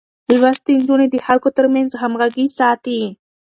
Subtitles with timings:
[0.39, 3.01] لوستې نجونې د خلکو ترمنځ همغږي ساتي.